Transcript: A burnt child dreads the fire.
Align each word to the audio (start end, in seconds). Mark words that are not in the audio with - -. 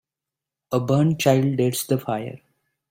A 0.71 0.79
burnt 0.79 1.19
child 1.21 1.57
dreads 1.57 1.85
the 1.85 1.99
fire. 1.99 2.39